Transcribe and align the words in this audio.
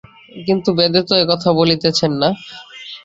কিন্তু 0.47 0.69
বেদ 0.77 0.93
তো 1.07 1.13
এ-কথা 1.15 1.49
বলিতেছেন 1.59 2.11
না। 2.21 2.29